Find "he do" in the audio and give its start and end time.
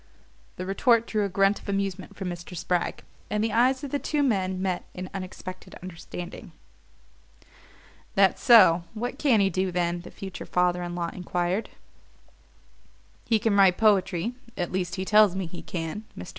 9.41-9.71